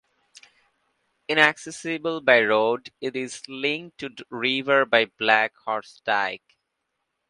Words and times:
Inaccessible 1.27 2.21
by 2.21 2.41
road, 2.41 2.91
it 3.01 3.15
is 3.15 3.43
linked 3.47 3.99
to 3.99 4.09
the 4.09 4.25
river 4.31 4.83
by 4.83 5.05
Black 5.19 5.55
Horse 5.57 6.01
Dyke. 6.03 6.57